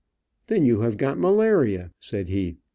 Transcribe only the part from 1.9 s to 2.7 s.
said he.